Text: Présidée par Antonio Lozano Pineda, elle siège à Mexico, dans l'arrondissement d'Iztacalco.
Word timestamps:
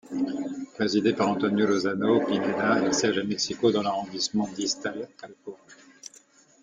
Présidée 0.73 1.13
par 1.13 1.27
Antonio 1.27 1.67
Lozano 1.67 2.25
Pineda, 2.25 2.79
elle 2.83 2.91
siège 2.91 3.19
à 3.19 3.23
Mexico, 3.23 3.71
dans 3.71 3.83
l'arrondissement 3.83 4.47
d'Iztacalco. 4.51 5.59